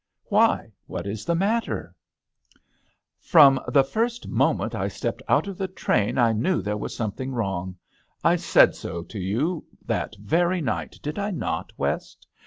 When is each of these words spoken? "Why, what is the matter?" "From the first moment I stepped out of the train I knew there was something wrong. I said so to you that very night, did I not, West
"Why, 0.29 0.71
what 0.87 1.05
is 1.05 1.25
the 1.25 1.35
matter?" 1.35 1.93
"From 3.31 3.59
the 3.67 3.83
first 3.83 4.27
moment 4.27 4.73
I 4.73 4.87
stepped 4.87 5.21
out 5.29 5.47
of 5.47 5.59
the 5.59 5.67
train 5.67 6.17
I 6.17 6.33
knew 6.33 6.63
there 6.63 6.75
was 6.75 6.95
something 6.95 7.31
wrong. 7.35 7.77
I 8.23 8.37
said 8.37 8.73
so 8.73 9.03
to 9.03 9.19
you 9.19 9.63
that 9.85 10.15
very 10.19 10.59
night, 10.59 10.97
did 11.03 11.19
I 11.19 11.29
not, 11.29 11.71
West 11.77 12.25